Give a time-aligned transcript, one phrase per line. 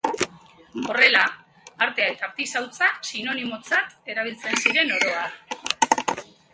[0.91, 1.21] Horrela,
[1.87, 6.23] artea eta artisautza sinonimotzat erabiltzen ziren oro har.